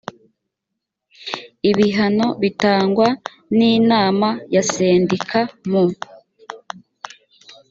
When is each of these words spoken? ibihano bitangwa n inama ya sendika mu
ibihano 1.69 2.27
bitangwa 2.41 3.07
n 3.57 3.59
inama 3.75 4.29
ya 4.53 4.63
sendika 4.71 5.39
mu 5.69 5.83